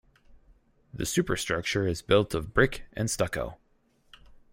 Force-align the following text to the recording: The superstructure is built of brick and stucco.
The 0.91 1.05
superstructure 1.05 1.85
is 1.85 2.01
built 2.01 2.33
of 2.33 2.55
brick 2.55 2.85
and 2.93 3.07
stucco. 3.07 3.59